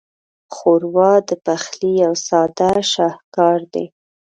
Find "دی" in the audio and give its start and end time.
3.73-3.85